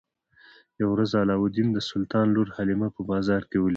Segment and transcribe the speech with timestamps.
[0.79, 3.69] یوه ورځ علاوالدین د سلطان لور حلیمه په بازار کې ولیده.